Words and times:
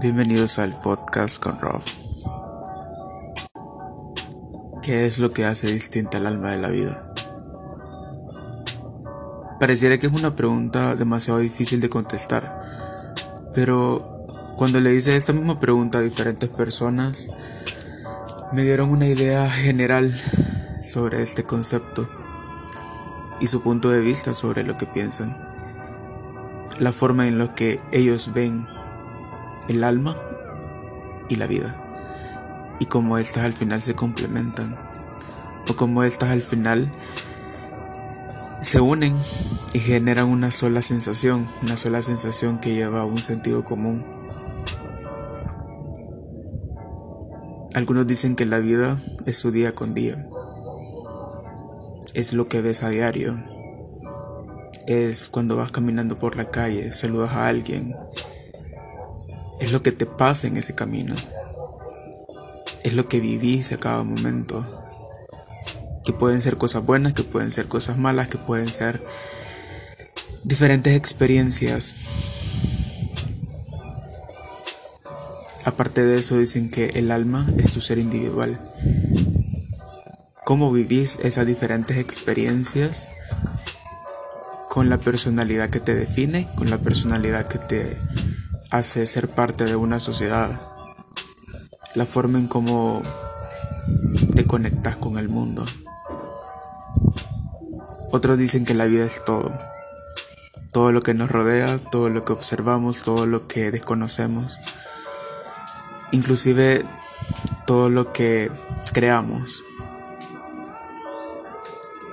Bienvenidos 0.00 0.58
al 0.58 0.80
podcast 0.80 1.42
con 1.42 1.60
Rob. 1.60 1.82
¿Qué 4.82 5.04
es 5.04 5.18
lo 5.18 5.30
que 5.30 5.44
hace 5.44 5.66
distinta 5.66 6.16
al 6.16 6.26
alma 6.26 6.52
de 6.52 6.56
la 6.56 6.68
vida? 6.68 7.02
Pareciera 9.60 9.98
que 9.98 10.06
es 10.06 10.12
una 10.14 10.34
pregunta 10.34 10.94
demasiado 10.94 11.40
difícil 11.40 11.82
de 11.82 11.90
contestar, 11.90 12.62
pero 13.54 14.10
cuando 14.56 14.80
le 14.80 14.94
hice 14.94 15.16
esta 15.16 15.34
misma 15.34 15.58
pregunta 15.58 15.98
a 15.98 16.00
diferentes 16.00 16.48
personas, 16.48 17.28
me 18.54 18.62
dieron 18.62 18.88
una 18.88 19.06
idea 19.06 19.50
general 19.50 20.18
sobre 20.82 21.22
este 21.22 21.44
concepto 21.44 22.08
y 23.38 23.48
su 23.48 23.60
punto 23.60 23.90
de 23.90 24.00
vista 24.00 24.32
sobre 24.32 24.64
lo 24.64 24.78
que 24.78 24.86
piensan, 24.86 25.36
la 26.78 26.92
forma 26.92 27.28
en 27.28 27.38
la 27.38 27.54
que 27.54 27.82
ellos 27.92 28.32
ven 28.32 28.66
el 29.70 29.84
alma 29.84 30.16
y 31.28 31.36
la 31.36 31.46
vida, 31.46 32.76
y 32.80 32.86
cómo 32.86 33.18
estas 33.18 33.44
al 33.44 33.54
final 33.54 33.80
se 33.80 33.94
complementan, 33.94 34.76
o 35.68 35.76
cómo 35.76 36.02
estas 36.02 36.30
al 36.30 36.42
final 36.42 36.90
se 38.62 38.80
unen 38.80 39.16
y 39.72 39.78
generan 39.78 40.26
una 40.26 40.50
sola 40.50 40.82
sensación, 40.82 41.46
una 41.62 41.76
sola 41.76 42.02
sensación 42.02 42.58
que 42.58 42.74
lleva 42.74 43.02
a 43.02 43.04
un 43.04 43.22
sentido 43.22 43.64
común. 43.64 44.04
Algunos 47.74 48.06
dicen 48.08 48.34
que 48.34 48.44
la 48.44 48.58
vida 48.58 48.98
es 49.24 49.36
su 49.36 49.52
día 49.52 49.74
con 49.76 49.94
día, 49.94 50.28
es 52.14 52.32
lo 52.32 52.48
que 52.48 52.60
ves 52.60 52.82
a 52.82 52.88
diario, 52.88 53.40
es 54.88 55.28
cuando 55.28 55.56
vas 55.56 55.70
caminando 55.70 56.18
por 56.18 56.36
la 56.36 56.50
calle, 56.50 56.90
saludas 56.90 57.32
a 57.34 57.46
alguien, 57.46 57.94
es 59.60 59.72
lo 59.72 59.82
que 59.82 59.92
te 59.92 60.06
pasa 60.06 60.46
en 60.46 60.56
ese 60.56 60.74
camino. 60.74 61.14
Es 62.82 62.94
lo 62.94 63.06
que 63.08 63.20
vivís 63.20 63.72
a 63.72 63.76
cada 63.76 64.02
momento. 64.02 64.66
Que 66.04 66.12
pueden 66.12 66.40
ser 66.40 66.56
cosas 66.56 66.84
buenas, 66.84 67.12
que 67.12 67.22
pueden 67.22 67.50
ser 67.50 67.68
cosas 67.68 67.98
malas, 67.98 68.28
que 68.28 68.38
pueden 68.38 68.72
ser 68.72 69.04
diferentes 70.44 70.96
experiencias. 70.96 71.94
Aparte 75.66 76.04
de 76.04 76.18
eso 76.18 76.38
dicen 76.38 76.70
que 76.70 76.86
el 76.94 77.10
alma 77.10 77.46
es 77.58 77.70
tu 77.70 77.82
ser 77.82 77.98
individual. 77.98 78.58
Cómo 80.44 80.72
vivís 80.72 81.18
esas 81.22 81.46
diferentes 81.46 81.98
experiencias 81.98 83.10
con 84.70 84.88
la 84.88 84.98
personalidad 84.98 85.68
que 85.68 85.80
te 85.80 85.94
define, 85.94 86.48
con 86.56 86.70
la 86.70 86.78
personalidad 86.78 87.46
que 87.46 87.58
te 87.58 87.98
hace 88.70 89.06
ser 89.06 89.28
parte 89.28 89.64
de 89.64 89.74
una 89.74 89.98
sociedad, 89.98 90.60
la 91.94 92.06
forma 92.06 92.38
en 92.38 92.46
cómo 92.46 93.02
te 94.34 94.44
conectas 94.44 94.96
con 94.96 95.18
el 95.18 95.28
mundo. 95.28 95.66
Otros 98.12 98.38
dicen 98.38 98.64
que 98.64 98.74
la 98.74 98.84
vida 98.84 99.04
es 99.04 99.24
todo, 99.24 99.52
todo 100.72 100.92
lo 100.92 101.02
que 101.02 101.14
nos 101.14 101.30
rodea, 101.30 101.78
todo 101.78 102.10
lo 102.10 102.24
que 102.24 102.32
observamos, 102.32 103.02
todo 103.02 103.26
lo 103.26 103.48
que 103.48 103.72
desconocemos, 103.72 104.60
inclusive 106.12 106.84
todo 107.66 107.90
lo 107.90 108.12
que 108.12 108.52
creamos. 108.92 109.64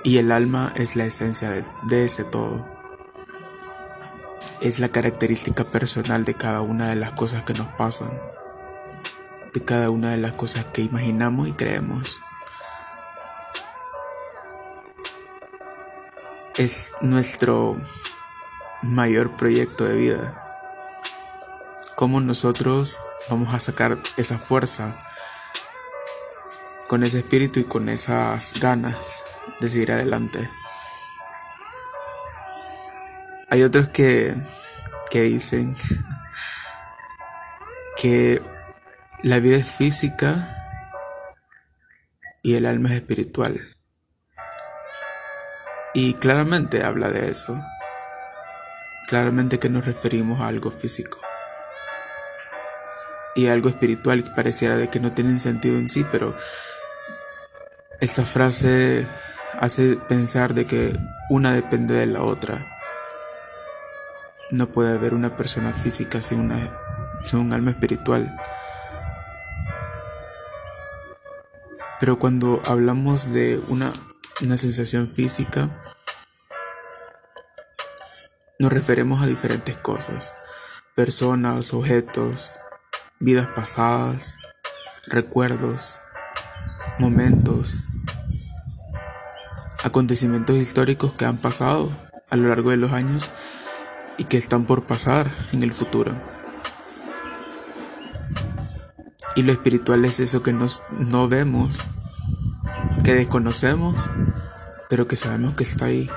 Y 0.02 0.18
el 0.18 0.32
alma 0.32 0.72
es 0.74 0.96
la 0.96 1.04
esencia 1.04 1.50
de, 1.50 1.64
de 1.88 2.04
ese 2.04 2.24
todo 2.24 2.77
es 4.60 4.80
la 4.80 4.88
característica 4.88 5.64
personal 5.64 6.24
de 6.24 6.34
cada 6.34 6.60
una 6.60 6.88
de 6.88 6.96
las 6.96 7.12
cosas 7.12 7.42
que 7.42 7.54
nos 7.54 7.68
pasan, 7.68 8.20
de 9.52 9.62
cada 9.62 9.90
una 9.90 10.10
de 10.10 10.16
las 10.16 10.32
cosas 10.32 10.64
que 10.66 10.82
imaginamos 10.82 11.48
y 11.48 11.52
creemos. 11.52 12.20
Es 16.56 16.92
nuestro 17.00 17.80
mayor 18.82 19.36
proyecto 19.36 19.84
de 19.84 19.94
vida. 19.94 20.44
Cómo 21.94 22.20
nosotros 22.20 23.00
vamos 23.30 23.54
a 23.54 23.60
sacar 23.60 23.98
esa 24.16 24.38
fuerza 24.38 24.98
con 26.88 27.04
ese 27.04 27.18
espíritu 27.18 27.60
y 27.60 27.64
con 27.64 27.88
esas 27.88 28.54
ganas 28.58 29.22
de 29.60 29.68
seguir 29.68 29.92
adelante. 29.92 30.50
Hay 33.50 33.62
otros 33.62 33.88
que, 33.88 34.36
que 35.10 35.22
dicen 35.22 35.74
que 37.96 38.42
la 39.22 39.38
vida 39.40 39.56
es 39.56 39.68
física 39.68 40.54
y 42.42 42.56
el 42.56 42.66
alma 42.66 42.90
es 42.90 42.96
espiritual. 42.96 43.60
Y 45.94 46.14
claramente 46.14 46.84
habla 46.84 47.10
de 47.10 47.30
eso. 47.30 47.60
Claramente 49.08 49.58
que 49.58 49.68
nos 49.70 49.86
referimos 49.86 50.40
a 50.40 50.48
algo 50.48 50.70
físico. 50.70 51.18
Y 53.34 53.48
algo 53.48 53.68
espiritual 53.68 54.22
que 54.24 54.30
pareciera 54.30 54.76
de 54.76 54.90
que 54.90 55.00
no 55.00 55.12
tienen 55.12 55.40
sentido 55.40 55.78
en 55.78 55.88
sí, 55.88 56.06
pero 56.12 56.36
esta 58.00 58.24
frase 58.24 59.06
hace 59.58 59.96
pensar 59.96 60.54
de 60.54 60.66
que 60.66 60.96
una 61.30 61.52
depende 61.52 61.94
de 61.94 62.06
la 62.06 62.22
otra. 62.22 62.77
No 64.50 64.66
puede 64.68 64.94
haber 64.94 65.14
una 65.14 65.36
persona 65.36 65.72
física 65.72 66.22
sin, 66.22 66.40
una, 66.40 66.78
sin 67.24 67.40
un 67.40 67.52
alma 67.52 67.70
espiritual. 67.70 68.34
Pero 72.00 72.18
cuando 72.18 72.62
hablamos 72.64 73.32
de 73.32 73.60
una, 73.68 73.92
una 74.40 74.56
sensación 74.56 75.08
física, 75.08 75.68
nos 78.58 78.72
referimos 78.72 79.22
a 79.22 79.26
diferentes 79.26 79.76
cosas, 79.76 80.32
personas, 80.94 81.74
objetos, 81.74 82.54
vidas 83.20 83.48
pasadas, 83.48 84.38
recuerdos, 85.06 86.00
momentos, 86.98 87.82
acontecimientos 89.82 90.56
históricos 90.56 91.12
que 91.12 91.24
han 91.24 91.38
pasado 91.38 91.90
a 92.30 92.36
lo 92.36 92.48
largo 92.48 92.70
de 92.70 92.76
los 92.76 92.92
años 92.92 93.30
y 94.18 94.24
que 94.24 94.36
están 94.36 94.66
por 94.66 94.84
pasar 94.84 95.30
en 95.52 95.62
el 95.62 95.72
futuro. 95.72 96.14
Y 99.36 99.42
lo 99.42 99.52
espiritual 99.52 100.04
es 100.04 100.18
eso 100.20 100.42
que 100.42 100.52
nos, 100.52 100.82
no 100.90 101.28
vemos, 101.28 101.88
que 103.04 103.14
desconocemos, 103.14 104.10
pero 104.90 105.06
que 105.06 105.16
sabemos 105.16 105.54
que 105.54 105.62
está 105.62 105.86
ahí. 105.86 106.10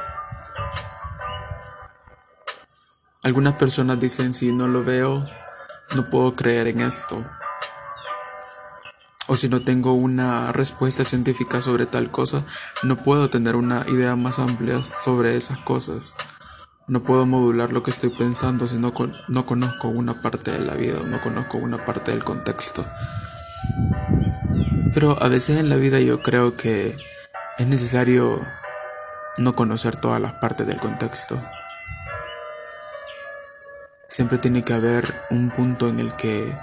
Algunas 3.24 3.54
personas 3.54 4.00
dicen, 4.00 4.34
si 4.34 4.52
no 4.52 4.68
lo 4.68 4.84
veo, 4.84 5.24
no 5.96 6.10
puedo 6.10 6.36
creer 6.36 6.68
en 6.68 6.82
esto. 6.82 7.24
O 9.28 9.38
si 9.38 9.48
no 9.48 9.62
tengo 9.62 9.94
una 9.94 10.52
respuesta 10.52 11.04
científica 11.04 11.62
sobre 11.62 11.86
tal 11.86 12.10
cosa, 12.10 12.44
no 12.82 12.98
puedo 12.98 13.30
tener 13.30 13.56
una 13.56 13.86
idea 13.88 14.16
más 14.16 14.40
amplia 14.40 14.84
sobre 14.84 15.36
esas 15.36 15.60
cosas. 15.60 16.16
No 16.92 17.02
puedo 17.04 17.26
modular 17.26 17.72
lo 17.72 17.84
que 17.84 17.92
estoy 17.92 18.10
pensando 18.10 18.68
si 18.68 18.78
no, 18.78 18.94
no 19.30 19.46
conozco 19.46 19.88
una 19.88 20.22
parte 20.22 20.52
de 20.52 20.60
la 20.60 20.74
vida, 20.74 21.00
no 21.08 21.22
conozco 21.22 21.58
una 21.58 21.86
parte 21.86 22.12
del 22.12 22.26
contexto. 22.26 22.86
Pero 24.94 25.16
a 25.24 25.30
veces 25.30 25.58
en 25.58 25.70
la 25.70 25.78
vida 25.78 26.02
yo 26.02 26.22
creo 26.22 26.58
que 26.58 26.98
es 27.60 27.66
necesario 27.66 28.46
no 29.38 29.56
conocer 29.56 29.96
todas 29.96 30.20
las 30.20 30.34
partes 30.34 30.68
del 30.68 30.82
contexto. 30.82 31.42
Siempre 34.08 34.38
tiene 34.38 34.66
que 34.66 34.74
haber 34.74 35.16
un 35.30 35.50
punto 35.50 35.88
en 35.88 36.02
el 36.02 36.14
que 36.18 36.54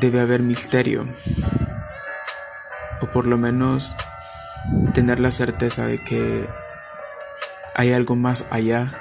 debe 0.00 0.20
haber 0.20 0.42
misterio. 0.42 1.06
O 3.02 3.06
por 3.10 3.26
lo 3.26 3.36
menos 3.36 3.94
tener 4.94 5.20
la 5.20 5.30
certeza 5.30 5.84
de 5.84 5.98
que 5.98 6.48
hay 7.78 7.92
algo 7.92 8.16
más 8.16 8.44
allá 8.50 8.92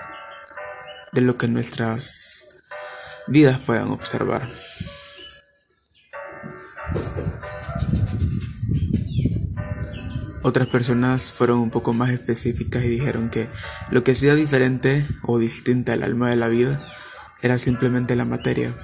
de 1.11 1.21
lo 1.21 1.35
que 1.35 1.47
nuestras 1.47 2.45
vidas 3.25 3.57
puedan 3.57 3.89
observar. 3.89 4.47
Otras 10.43 10.67
personas 10.67 11.31
fueron 11.31 11.57
un 11.57 11.71
poco 11.71 11.91
más 11.93 12.11
específicas 12.11 12.83
y 12.83 12.89
dijeron 12.89 13.31
que 13.31 13.49
lo 13.89 14.03
que 14.03 14.11
hacía 14.11 14.35
diferente 14.35 15.07
o 15.23 15.39
distinta 15.39 15.93
al 15.93 16.03
alma 16.03 16.29
de 16.29 16.35
la 16.35 16.47
vida 16.47 16.79
era 17.41 17.57
simplemente 17.57 18.15
la 18.15 18.25
materia, 18.25 18.75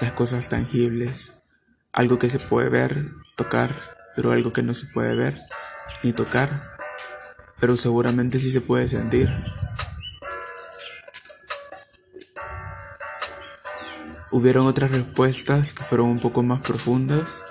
las 0.00 0.12
cosas 0.12 0.48
tangibles, 0.48 1.42
algo 1.92 2.20
que 2.20 2.30
se 2.30 2.38
puede 2.38 2.68
ver, 2.68 3.10
tocar, 3.36 3.96
pero 4.14 4.30
algo 4.30 4.52
que 4.52 4.62
no 4.62 4.74
se 4.74 4.86
puede 4.86 5.16
ver 5.16 5.40
ni 6.04 6.12
tocar 6.12 6.77
pero 7.60 7.76
seguramente 7.76 8.40
sí 8.40 8.50
se 8.50 8.60
puede 8.60 8.88
sentir. 8.88 9.28
hubieron 14.30 14.66
otras 14.66 14.90
respuestas 14.90 15.72
que 15.72 15.82
fueron 15.82 16.08
un 16.08 16.20
poco 16.20 16.42
más 16.42 16.60
profundas 16.60 17.44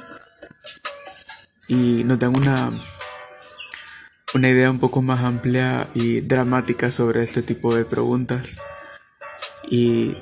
y 1.68 2.04
nos 2.04 2.20
dan 2.20 2.36
una, 2.36 2.72
una 4.34 4.50
idea 4.50 4.72
un 4.72 4.80
poco 4.80 5.02
más 5.02 5.24
amplia 5.24 5.88
y 5.94 6.22
dramática 6.22 6.92
sobre 6.92 7.24
este 7.24 7.42
tipo 7.42 7.76
de 7.76 7.86
preguntas. 7.86 8.60
Y 9.70 10.18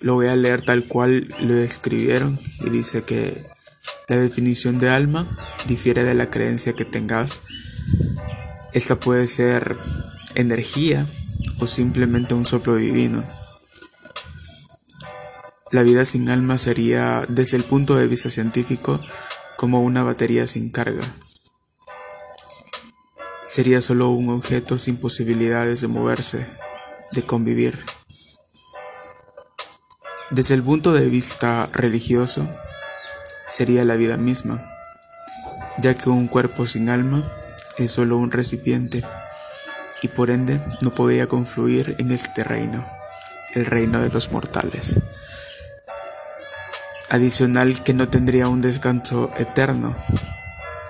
lo 0.00 0.14
voy 0.14 0.28
a 0.28 0.36
leer 0.36 0.62
tal 0.62 0.86
cual 0.88 1.34
lo 1.38 1.54
escribieron 1.54 2.38
y 2.60 2.70
dice 2.70 3.02
que 3.02 3.46
la 4.08 4.16
definición 4.16 4.78
de 4.78 4.90
alma 4.90 5.38
difiere 5.66 6.04
de 6.04 6.14
la 6.14 6.30
creencia 6.30 6.72
que 6.72 6.84
tengas. 6.84 7.42
Esta 8.78 8.94
puede 8.94 9.26
ser 9.26 9.76
energía 10.36 11.04
o 11.58 11.66
simplemente 11.66 12.34
un 12.34 12.46
soplo 12.46 12.76
divino. 12.76 13.24
La 15.72 15.82
vida 15.82 16.04
sin 16.04 16.30
alma 16.30 16.58
sería, 16.58 17.26
desde 17.28 17.56
el 17.56 17.64
punto 17.64 17.96
de 17.96 18.06
vista 18.06 18.30
científico, 18.30 19.00
como 19.56 19.82
una 19.82 20.04
batería 20.04 20.46
sin 20.46 20.70
carga. 20.70 21.04
Sería 23.44 23.82
solo 23.82 24.10
un 24.10 24.28
objeto 24.30 24.78
sin 24.78 24.96
posibilidades 24.96 25.80
de 25.80 25.88
moverse, 25.88 26.46
de 27.10 27.26
convivir. 27.26 27.84
Desde 30.30 30.54
el 30.54 30.62
punto 30.62 30.92
de 30.92 31.06
vista 31.08 31.68
religioso, 31.72 32.48
sería 33.48 33.84
la 33.84 33.96
vida 33.96 34.16
misma, 34.16 34.70
ya 35.78 35.94
que 35.96 36.10
un 36.10 36.28
cuerpo 36.28 36.64
sin 36.64 36.90
alma 36.90 37.28
es 37.78 37.90
solo 37.92 38.16
un 38.16 38.30
recipiente 38.30 39.04
y 40.02 40.08
por 40.08 40.30
ende 40.30 40.60
no 40.82 40.94
podría 40.94 41.26
confluir 41.26 41.96
en 41.98 42.10
este 42.10 42.44
reino, 42.44 42.88
el 43.54 43.66
reino 43.66 44.00
de 44.00 44.10
los 44.10 44.30
mortales. 44.32 45.00
Adicional 47.10 47.82
que 47.82 47.94
no 47.94 48.08
tendría 48.08 48.48
un 48.48 48.60
descanso 48.60 49.30
eterno, 49.38 49.96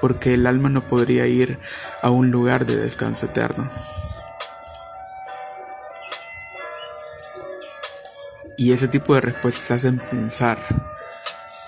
porque 0.01 0.35
el 0.35 0.47
alma 0.47 0.69
no 0.69 0.87
podría 0.87 1.27
ir 1.27 1.59
a 2.03 2.11
un 2.11 2.31
lugar 2.31 2.67
de 2.67 2.77
descanso 2.77 3.27
eterno. 3.27 3.71
Y 8.57 8.73
ese 8.73 8.89
tipo 8.89 9.15
de 9.15 9.21
respuestas 9.21 9.71
hacen 9.71 9.99
pensar 9.99 10.59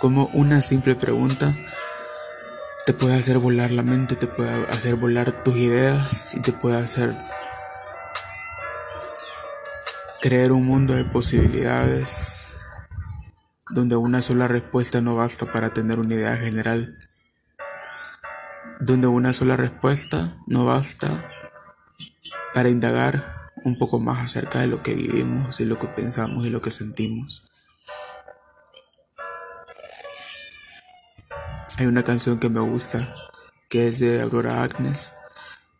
cómo 0.00 0.28
una 0.32 0.60
simple 0.60 0.96
pregunta 0.96 1.54
te 2.90 2.94
puede 2.98 3.14
hacer 3.14 3.38
volar 3.38 3.70
la 3.70 3.84
mente, 3.84 4.16
te 4.16 4.26
puede 4.26 4.66
hacer 4.66 4.96
volar 4.96 5.44
tus 5.44 5.54
ideas 5.54 6.34
y 6.34 6.40
te 6.40 6.52
puede 6.52 6.76
hacer 6.76 7.16
crear 10.20 10.50
un 10.50 10.66
mundo 10.66 10.94
de 10.94 11.04
posibilidades 11.04 12.56
donde 13.68 13.94
una 13.94 14.22
sola 14.22 14.48
respuesta 14.48 15.00
no 15.00 15.14
basta 15.14 15.52
para 15.52 15.72
tener 15.72 16.00
una 16.00 16.14
idea 16.14 16.36
general, 16.36 16.98
donde 18.80 19.06
una 19.06 19.32
sola 19.32 19.56
respuesta 19.56 20.36
no 20.48 20.64
basta 20.64 21.30
para 22.54 22.70
indagar 22.70 23.52
un 23.62 23.78
poco 23.78 24.00
más 24.00 24.18
acerca 24.18 24.58
de 24.58 24.66
lo 24.66 24.82
que 24.82 24.96
vivimos 24.96 25.60
y 25.60 25.64
lo 25.64 25.78
que 25.78 25.86
pensamos 25.86 26.44
y 26.44 26.50
lo 26.50 26.60
que 26.60 26.72
sentimos. 26.72 27.49
Hay 31.80 31.86
una 31.86 32.02
canción 32.02 32.38
que 32.38 32.50
me 32.50 32.60
gusta, 32.60 33.14
que 33.70 33.88
es 33.88 34.00
de 34.00 34.20
Aurora 34.20 34.62
Agnes, 34.62 35.14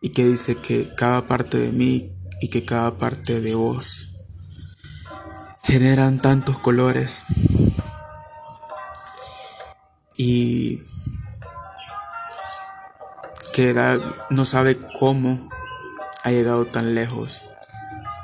y 0.01 0.13
que 0.13 0.25
dice 0.25 0.57
que 0.57 0.95
cada 0.95 1.27
parte 1.27 1.59
de 1.59 1.73
mí 1.73 2.03
y 2.41 2.49
que 2.49 2.65
cada 2.65 2.97
parte 2.97 3.43
de 3.43 3.55
vos 3.55 4.09
generan 5.63 6.19
tantos 6.19 6.59
colores. 6.59 7.27
Y 10.17 10.85
que 13.53 13.75
no 14.31 14.47
sabe 14.47 14.79
cómo 14.99 15.51
ha 16.25 16.31
llegado 16.31 16.65
tan 16.65 16.95
lejos, 16.95 17.45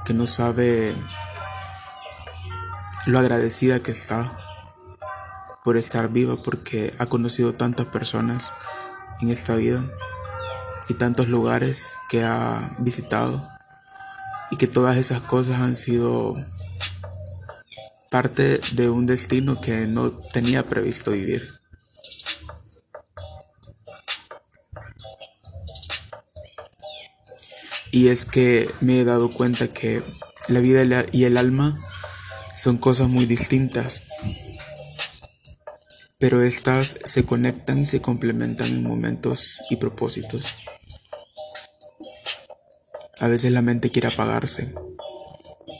que 0.06 0.14
no 0.14 0.26
sabe 0.26 0.94
lo 3.04 3.18
agradecida 3.18 3.80
que 3.80 3.90
está 3.90 4.34
por 5.66 5.76
estar 5.76 6.12
viva, 6.12 6.40
porque 6.44 6.94
ha 7.00 7.06
conocido 7.06 7.56
tantas 7.56 7.86
personas 7.86 8.52
en 9.20 9.30
esta 9.30 9.56
vida 9.56 9.84
y 10.88 10.94
tantos 10.94 11.26
lugares 11.26 11.96
que 12.08 12.22
ha 12.22 12.76
visitado 12.78 13.44
y 14.52 14.58
que 14.58 14.68
todas 14.68 14.96
esas 14.96 15.22
cosas 15.22 15.60
han 15.60 15.74
sido 15.74 16.36
parte 18.12 18.60
de 18.74 18.88
un 18.88 19.06
destino 19.06 19.60
que 19.60 19.88
no 19.88 20.12
tenía 20.12 20.62
previsto 20.62 21.10
vivir. 21.10 21.52
Y 27.90 28.06
es 28.06 28.24
que 28.24 28.70
me 28.80 29.00
he 29.00 29.04
dado 29.04 29.32
cuenta 29.32 29.66
que 29.72 30.04
la 30.46 30.60
vida 30.60 31.06
y 31.10 31.24
el 31.24 31.36
alma 31.36 31.76
son 32.56 32.78
cosas 32.78 33.08
muy 33.08 33.26
distintas, 33.26 34.04
pero 36.26 36.42
estas 36.42 36.98
se 37.04 37.22
conectan 37.22 37.78
y 37.78 37.86
se 37.86 38.00
complementan 38.00 38.66
en 38.66 38.82
momentos 38.82 39.62
y 39.70 39.76
propósitos. 39.76 40.54
A 43.20 43.28
veces 43.28 43.52
la 43.52 43.62
mente 43.62 43.92
quiere 43.92 44.08
apagarse, 44.08 44.74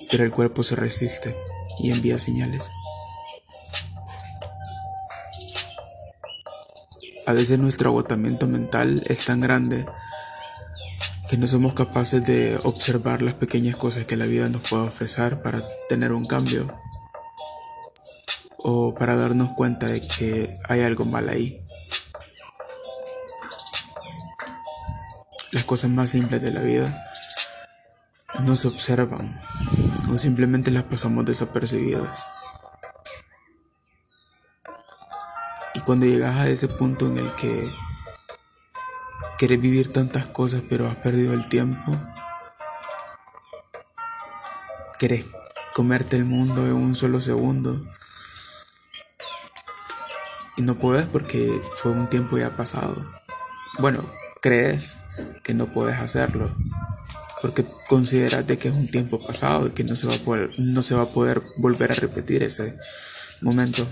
pero 0.08 0.22
el 0.22 0.30
cuerpo 0.30 0.62
se 0.62 0.76
resiste 0.76 1.36
y 1.80 1.90
envía 1.90 2.16
señales. 2.20 2.70
A 7.26 7.32
veces 7.32 7.58
nuestro 7.58 7.90
agotamiento 7.90 8.46
mental 8.46 9.02
es 9.08 9.24
tan 9.24 9.40
grande 9.40 9.84
que 11.28 11.38
no 11.38 11.48
somos 11.48 11.74
capaces 11.74 12.24
de 12.24 12.56
observar 12.62 13.20
las 13.20 13.34
pequeñas 13.34 13.74
cosas 13.74 14.04
que 14.04 14.14
la 14.14 14.26
vida 14.26 14.48
nos 14.48 14.62
puede 14.62 14.84
ofrecer 14.84 15.42
para 15.42 15.64
tener 15.88 16.12
un 16.12 16.24
cambio 16.24 16.72
o 18.68 18.92
para 18.96 19.14
darnos 19.14 19.52
cuenta 19.52 19.86
de 19.86 20.04
que 20.04 20.52
hay 20.68 20.82
algo 20.82 21.04
mal 21.04 21.28
ahí. 21.28 21.62
Las 25.52 25.62
cosas 25.62 25.88
más 25.88 26.10
simples 26.10 26.42
de 26.42 26.50
la 26.50 26.62
vida 26.62 26.92
no 28.40 28.56
se 28.56 28.66
observan 28.66 29.20
o 30.12 30.18
simplemente 30.18 30.72
las 30.72 30.82
pasamos 30.82 31.24
desapercibidas. 31.24 32.26
Y 35.74 35.80
cuando 35.82 36.06
llegas 36.06 36.34
a 36.34 36.48
ese 36.48 36.66
punto 36.66 37.06
en 37.06 37.18
el 37.18 37.32
que 37.36 37.70
quieres 39.38 39.60
vivir 39.60 39.92
tantas 39.92 40.26
cosas 40.26 40.62
pero 40.68 40.88
has 40.88 40.96
perdido 40.96 41.34
el 41.34 41.48
tiempo, 41.48 41.92
quieres 44.98 45.24
comerte 45.72 46.16
el 46.16 46.24
mundo 46.24 46.66
en 46.66 46.72
un 46.72 46.96
solo 46.96 47.20
segundo 47.20 47.80
y 50.56 50.62
no 50.62 50.76
puedes 50.76 51.06
porque 51.06 51.60
fue 51.74 51.92
un 51.92 52.08
tiempo 52.08 52.38
ya 52.38 52.56
pasado. 52.56 52.96
Bueno, 53.78 54.04
crees 54.40 54.96
que 55.42 55.54
no 55.54 55.66
puedes 55.66 55.98
hacerlo 55.98 56.54
porque 57.42 57.64
consideras 57.88 58.46
de 58.46 58.56
que 58.56 58.68
es 58.68 58.74
un 58.74 58.88
tiempo 58.88 59.24
pasado 59.24 59.68
y 59.68 59.70
que 59.70 59.84
no 59.84 59.96
se 59.96 60.06
va 60.06 60.14
a 60.14 60.18
poder, 60.18 60.50
no 60.58 60.82
se 60.82 60.94
va 60.94 61.02
a 61.02 61.10
poder 61.10 61.42
volver 61.58 61.92
a 61.92 61.94
repetir 61.94 62.42
ese 62.42 62.76
momento. 63.40 63.86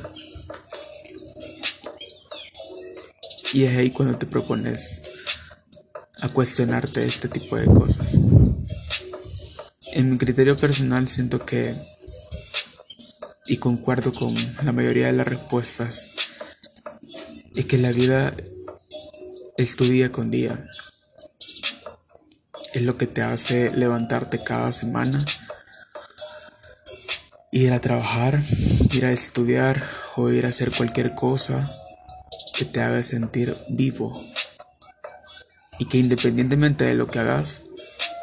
Y 3.53 3.65
es 3.65 3.77
ahí 3.77 3.91
cuando 3.91 4.19
te 4.19 4.27
propones 4.27 5.03
a 6.21 6.29
cuestionarte 6.31 7.05
este 7.05 7.29
tipo 7.29 7.57
de 7.57 7.67
cosas. 7.67 8.19
En 9.93 10.11
mi 10.11 10.19
criterio 10.19 10.57
personal 10.57 11.07
siento 11.07 11.45
que, 11.45 11.77
y 13.47 13.59
concuerdo 13.59 14.13
con 14.13 14.35
la 14.65 14.73
mayoría 14.73 15.07
de 15.07 15.13
las 15.13 15.29
respuestas, 15.29 16.11
es 17.55 17.67
que 17.67 17.79
la 17.79 17.93
vida 17.93 18.35
es 19.57 19.77
tu 19.77 19.85
día 19.85 20.11
con 20.11 20.31
día 20.31 20.69
es 22.75 22.83
lo 22.83 22.99
que 22.99 23.07
te 23.07 23.23
hace 23.23 23.71
levantarte 23.71 24.43
cada 24.43 24.73
semana, 24.73 25.25
ir 27.53 27.73
a 27.73 27.81
trabajar, 27.81 28.43
ir 28.91 29.07
a 29.07 29.13
estudiar 29.13 29.81
o 30.17 30.29
ir 30.31 30.45
a 30.45 30.49
hacer 30.49 30.73
cualquier 30.73 31.15
cosa 31.15 31.71
que 32.57 32.65
te 32.65 32.81
haga 32.83 33.01
sentir 33.05 33.57
vivo 33.69 34.21
y 35.79 35.87
que 35.87 35.99
independientemente 35.99 36.85
de 36.85 36.95
lo 36.95 37.07
que 37.07 37.21
hagas, 37.21 37.63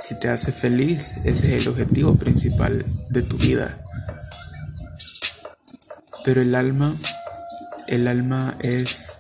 si 0.01 0.19
te 0.19 0.27
hace 0.27 0.51
feliz, 0.51 1.13
ese 1.23 1.55
es 1.55 1.61
el 1.61 1.69
objetivo 1.69 2.15
principal 2.15 2.85
de 3.09 3.21
tu 3.21 3.38
vida. 3.38 3.81
Pero 6.25 6.41
el 6.41 6.55
alma, 6.55 6.97
el 7.88 8.09
alma 8.09 8.57
es 8.59 9.11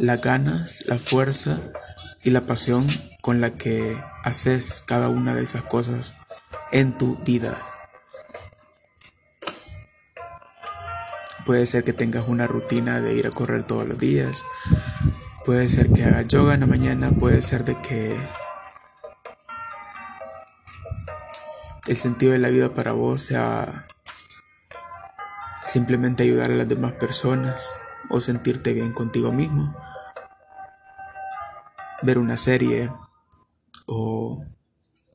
las 0.00 0.20
ganas, 0.22 0.86
la 0.86 0.96
fuerza 0.96 1.60
y 2.22 2.30
la 2.30 2.40
pasión 2.40 2.86
con 3.20 3.40
la 3.40 3.50
que 3.50 4.02
haces 4.24 4.82
cada 4.86 5.08
una 5.08 5.34
de 5.34 5.42
esas 5.42 5.62
cosas 5.62 6.14
en 6.72 6.96
tu 6.96 7.16
vida. 7.18 7.54
Puede 11.44 11.66
ser 11.66 11.84
que 11.84 11.92
tengas 11.92 12.28
una 12.28 12.46
rutina 12.46 13.00
de 13.00 13.14
ir 13.14 13.26
a 13.26 13.30
correr 13.30 13.64
todos 13.64 13.86
los 13.86 13.98
días. 13.98 14.44
Puede 15.44 15.68
ser 15.68 15.90
que 15.90 16.04
hagas 16.04 16.28
yoga 16.28 16.54
en 16.54 16.60
la 16.60 16.66
mañana. 16.66 17.10
Puede 17.10 17.42
ser 17.42 17.64
de 17.64 17.80
que 17.82 18.16
el 21.88 21.96
sentido 21.96 22.32
de 22.32 22.38
la 22.38 22.48
vida 22.48 22.74
para 22.74 22.92
vos 22.92 23.20
sea 23.20 23.86
simplemente 25.66 26.22
ayudar 26.22 26.50
a 26.50 26.54
las 26.54 26.68
demás 26.68 26.92
personas 26.92 27.74
o 28.08 28.20
sentirte 28.20 28.72
bien 28.72 28.92
contigo 28.92 29.32
mismo. 29.32 29.74
Ver 32.02 32.18
una 32.18 32.36
serie 32.36 32.90
o 33.86 34.44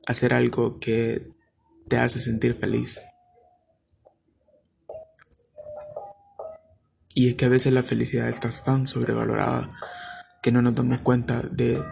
hacer 0.07 0.33
algo 0.33 0.79
que 0.79 1.31
te 1.87 1.97
hace 1.97 2.19
sentir 2.19 2.53
feliz. 2.53 3.01
Y 7.13 7.29
es 7.29 7.35
que 7.35 7.45
a 7.45 7.49
veces 7.49 7.71
la 7.71 7.81
felicidad 7.81 8.27
está 8.27 8.49
tan 8.49 8.87
sobrevalorada 8.87 9.69
que 10.41 10.51
no 10.51 10.61
nos 10.61 10.75
damos 10.75 11.01
cuenta 11.01 11.41
de 11.41 11.83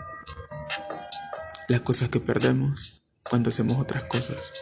las 1.70 1.80
cosas 1.82 2.10
que 2.10 2.20
perdemos 2.20 3.02
cuando 3.30 3.50
hacemos 3.50 3.80
otras 3.80 4.04
cosas. 4.04 4.54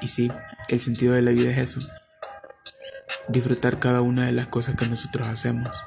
Y 0.00 0.08
sí, 0.08 0.30
el 0.68 0.80
sentido 0.80 1.14
de 1.14 1.22
la 1.22 1.32
vida 1.32 1.50
es 1.50 1.58
eso. 1.58 1.80
Disfrutar 3.28 3.78
cada 3.78 4.00
una 4.00 4.26
de 4.26 4.32
las 4.32 4.46
cosas 4.46 4.76
que 4.76 4.86
nosotros 4.86 5.26
hacemos. 5.26 5.82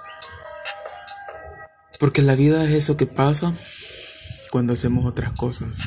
Porque 2.00 2.22
la 2.22 2.36
vida 2.36 2.63
es 2.63 2.72
eso 2.72 2.98
que 2.98 3.08
pasa 3.08 3.54
cuando 4.51 4.74
hacemos 4.74 5.06
otras 5.06 5.34
cosas. 5.34 5.80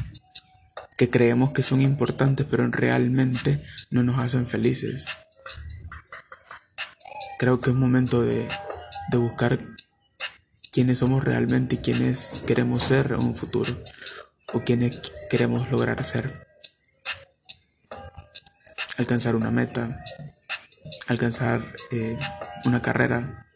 Que 0.96 1.08
creemos 1.08 1.52
que 1.52 1.62
son 1.62 1.80
importantes 1.80 2.46
pero 2.50 2.66
realmente 2.68 3.64
no 3.90 4.02
nos 4.02 4.18
hacen 4.18 4.46
felices. 4.46 5.06
Creo 7.38 7.60
que 7.60 7.70
es 7.70 7.76
momento 7.76 8.22
de, 8.22 8.48
de 9.10 9.18
buscar 9.18 9.58
quiénes 10.70 10.98
somos 10.98 11.24
realmente 11.24 11.76
y 11.76 11.78
quiénes 11.78 12.44
queremos 12.46 12.82
ser 12.82 13.12
en 13.12 13.20
un 13.20 13.34
futuro 13.34 13.76
o 14.52 14.60
quiénes 14.60 15.12
queremos 15.28 15.70
lograr 15.70 16.02
ser. 16.04 16.46
Alcanzar 18.98 19.34
una 19.34 19.50
meta, 19.50 20.04
alcanzar 21.08 21.62
eh, 21.90 22.18
una 22.64 22.82
carrera, 22.82 23.49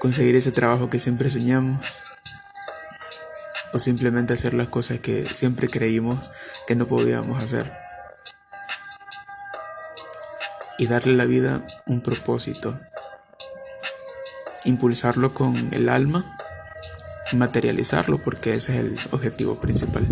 conseguir 0.00 0.36
ese 0.36 0.52
trabajo 0.52 0.90
que 0.90 1.00
siempre 1.00 1.30
soñamos 1.30 2.00
o 3.72 3.78
simplemente 3.78 4.34
hacer 4.34 4.54
las 4.54 4.68
cosas 4.68 5.00
que 5.00 5.26
siempre 5.32 5.68
creímos 5.68 6.30
que 6.66 6.74
no 6.74 6.86
podíamos 6.86 7.42
hacer 7.42 7.72
y 10.78 10.86
darle 10.86 11.14
a 11.14 11.16
la 11.16 11.24
vida 11.24 11.66
un 11.86 12.00
propósito 12.00 12.78
impulsarlo 14.64 15.34
con 15.34 15.72
el 15.72 15.88
alma 15.88 16.38
materializarlo 17.32 18.18
porque 18.18 18.54
ese 18.54 18.74
es 18.74 18.80
el 18.80 19.00
objetivo 19.10 19.60
principal. 19.60 20.06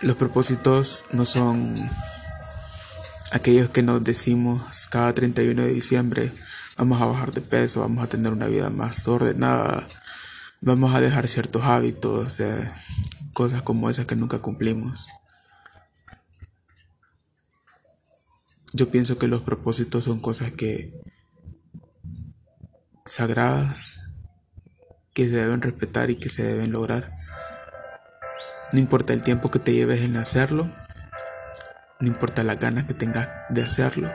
Los 0.00 0.16
propósitos 0.16 1.06
no 1.12 1.24
son 1.24 1.90
aquellos 3.32 3.70
que 3.70 3.82
nos 3.82 4.02
decimos 4.02 4.88
cada 4.88 5.12
31 5.12 5.62
de 5.62 5.68
diciembre, 5.68 6.32
vamos 6.80 7.02
a 7.02 7.04
bajar 7.04 7.32
de 7.34 7.42
peso, 7.42 7.80
vamos 7.80 8.02
a 8.02 8.06
tener 8.06 8.32
una 8.32 8.46
vida 8.46 8.70
más 8.70 9.06
ordenada, 9.06 9.86
vamos 10.62 10.94
a 10.94 11.00
dejar 11.02 11.28
ciertos 11.28 11.62
hábitos, 11.64 12.42
cosas 13.34 13.60
como 13.60 13.90
esas 13.90 14.06
que 14.06 14.16
nunca 14.16 14.38
cumplimos. 14.38 15.06
Yo 18.72 18.90
pienso 18.90 19.18
que 19.18 19.28
los 19.28 19.42
propósitos 19.42 20.04
son 20.04 20.20
cosas 20.20 20.52
que 20.52 20.98
sagradas 23.04 24.00
que 25.12 25.24
se 25.24 25.36
deben 25.36 25.60
respetar 25.60 26.08
y 26.08 26.16
que 26.16 26.30
se 26.30 26.44
deben 26.44 26.72
lograr. 26.72 27.12
No 28.72 28.78
importa 28.78 29.12
el 29.12 29.22
tiempo 29.22 29.50
que 29.50 29.58
te 29.58 29.74
lleves 29.74 30.00
en 30.00 30.16
hacerlo, 30.16 30.72
no 32.00 32.08
importa 32.08 32.42
las 32.42 32.58
ganas 32.58 32.84
que 32.84 32.94
tengas 32.94 33.28
de 33.50 33.62
hacerlo, 33.62 34.10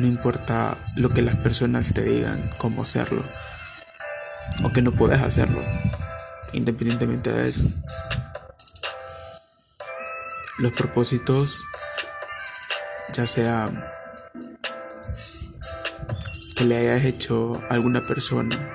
no 0.00 0.06
importa 0.06 0.78
lo 0.96 1.10
que 1.10 1.20
las 1.20 1.36
personas 1.36 1.92
te 1.92 2.02
digan 2.02 2.48
cómo 2.56 2.82
hacerlo 2.82 3.22
o 4.64 4.72
que 4.72 4.80
no 4.80 4.92
puedes 4.92 5.20
hacerlo, 5.20 5.62
independientemente 6.52 7.30
de 7.32 7.48
eso. 7.48 7.64
Los 10.58 10.72
propósitos, 10.72 11.64
ya 13.12 13.26
sea 13.26 13.92
que 16.56 16.64
le 16.64 16.78
hayas 16.78 17.04
hecho 17.04 17.62
a 17.68 17.74
alguna 17.74 18.02
persona 18.02 18.74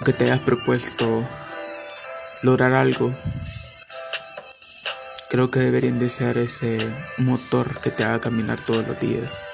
o 0.00 0.04
que 0.04 0.12
te 0.12 0.24
hayas 0.24 0.40
propuesto 0.40 1.28
lograr 2.42 2.74
algo, 2.74 3.14
creo 5.30 5.50
que 5.50 5.58
deberían 5.58 5.98
de 5.98 6.10
ser 6.10 6.38
ese 6.38 6.78
motor 7.18 7.80
que 7.80 7.90
te 7.90 8.04
haga 8.04 8.20
caminar 8.20 8.60
todos 8.60 8.86
los 8.86 8.98
días, 9.00 9.44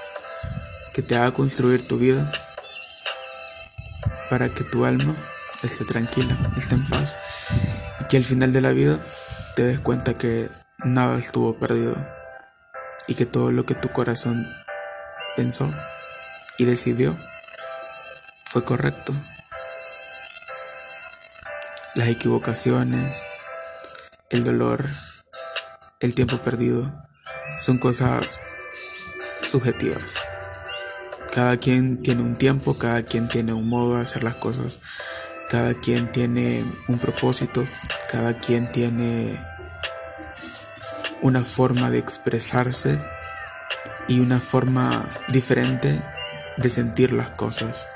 que 1.00 1.06
te 1.06 1.16
haga 1.16 1.32
construir 1.32 1.88
tu 1.88 1.96
vida 1.96 2.30
para 4.28 4.50
que 4.50 4.64
tu 4.64 4.84
alma 4.84 5.16
esté 5.62 5.86
tranquila, 5.86 6.36
esté 6.58 6.74
en 6.74 6.86
paz 6.86 7.16
y 8.00 8.04
que 8.04 8.18
al 8.18 8.24
final 8.24 8.52
de 8.52 8.60
la 8.60 8.72
vida 8.72 8.98
te 9.56 9.62
des 9.62 9.80
cuenta 9.80 10.18
que 10.18 10.50
nada 10.84 11.18
estuvo 11.18 11.58
perdido 11.58 11.96
y 13.08 13.14
que 13.14 13.24
todo 13.24 13.50
lo 13.50 13.64
que 13.64 13.74
tu 13.74 13.88
corazón 13.88 14.46
pensó 15.36 15.72
y 16.58 16.66
decidió 16.66 17.18
fue 18.44 18.62
correcto. 18.62 19.14
Las 21.94 22.08
equivocaciones, 22.08 23.26
el 24.28 24.44
dolor, 24.44 24.90
el 26.00 26.14
tiempo 26.14 26.36
perdido 26.42 26.92
son 27.58 27.78
cosas 27.78 28.38
subjetivas. 29.46 30.20
Cada 31.34 31.56
quien 31.58 32.02
tiene 32.02 32.22
un 32.22 32.34
tiempo, 32.34 32.76
cada 32.76 33.04
quien 33.04 33.28
tiene 33.28 33.52
un 33.52 33.68
modo 33.68 33.96
de 33.96 34.02
hacer 34.02 34.24
las 34.24 34.34
cosas, 34.34 34.80
cada 35.48 35.74
quien 35.74 36.10
tiene 36.10 36.64
un 36.88 36.98
propósito, 36.98 37.64
cada 38.10 38.38
quien 38.38 38.70
tiene 38.72 39.40
una 41.22 41.44
forma 41.44 41.90
de 41.90 41.98
expresarse 41.98 42.98
y 44.08 44.20
una 44.20 44.40
forma 44.40 45.04
diferente 45.28 46.00
de 46.56 46.68
sentir 46.68 47.12
las 47.12 47.30
cosas. 47.30 47.86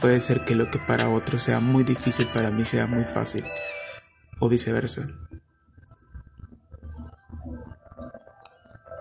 Puede 0.00 0.20
ser 0.20 0.44
que 0.44 0.54
lo 0.54 0.70
que 0.70 0.78
para 0.78 1.08
otros 1.08 1.42
sea 1.42 1.60
muy 1.60 1.82
difícil 1.82 2.26
para 2.28 2.50
mí 2.50 2.64
sea 2.64 2.86
muy 2.86 3.04
fácil 3.04 3.44
o 4.38 4.50
viceversa. 4.50 5.06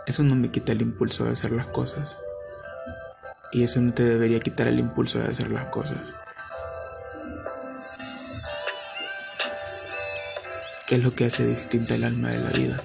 Eso 0.06 0.22
no 0.24 0.36
me 0.36 0.52
quita 0.52 0.74
el 0.74 0.82
impulso 0.82 1.24
de 1.24 1.32
hacer 1.32 1.52
las 1.52 1.66
cosas. 1.66 2.18
Y 3.54 3.64
eso 3.64 3.80
no 3.80 3.94
te 3.94 4.04
debería 4.04 4.40
quitar 4.42 4.68
el 4.68 4.80
impulso 4.80 5.20
de 5.20 5.28
hacer 5.30 5.50
las 5.50 5.68
cosas. 5.68 6.14
¿Qué 10.86 10.96
es 10.96 11.04
lo 11.04 11.12
que 11.12 11.26
hace 11.26 11.46
distinta 11.46 11.96
el 11.96 12.04
alma 12.04 12.30
de 12.30 12.40
la 12.40 12.50
vida? 12.50 12.84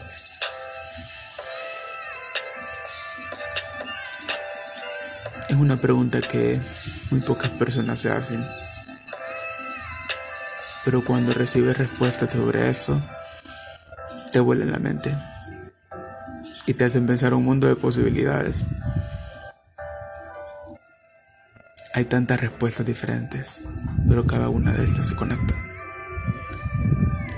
Es 5.49 5.57
una 5.57 5.77
pregunta 5.77 6.21
que 6.21 6.61
muy 7.11 7.21
pocas 7.21 7.51
personas 7.51 7.99
se 7.99 8.13
hacen. 8.13 8.47
Pero 10.85 11.05
cuando 11.05 11.35
recibes 11.35 11.77
respuestas 11.77 12.31
sobre 12.31 12.71
eso, 12.71 13.03
te 14.31 14.39
vuelven 14.39 14.71
la 14.71 14.79
mente 14.79 15.17
y 16.69 16.75
te 16.75 16.85
hacen 16.85 17.07
pensar 17.07 17.35
un 17.35 17.45
mundo 17.45 17.67
de 17.67 17.77
posibilidades. 17.77 18.67
Hay 21.95 22.05
tantas 22.05 22.41
respuestas 22.41 22.87
diferentes, 22.87 23.63
pero 24.07 24.27
cada 24.27 24.49
una 24.49 24.73
de 24.73 24.85
estas 24.85 25.09
se 25.09 25.17
conecta. 25.17 25.55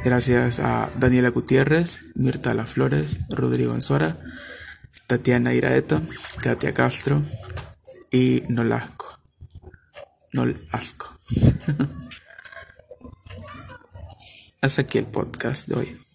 Gracias 0.04 0.60
a 0.60 0.90
Daniela 0.98 1.30
Gutiérrez, 1.30 2.02
Mirta 2.14 2.54
La 2.54 2.66
Flores, 2.66 3.20
Rodrigo 3.30 3.74
Enzora, 3.74 4.18
Tatiana 5.06 5.54
Iraeta, 5.54 6.02
Katia 6.42 6.74
Castro 6.74 7.22
y 8.10 8.42
Nolasco 8.48 9.10
no 10.32 10.44
el 10.44 10.64
asco. 10.72 11.18
Hasta 14.60 14.82
aquí 14.82 14.98
el 14.98 15.06
podcast 15.06 15.68
de 15.68 15.74
hoy. 15.74 16.09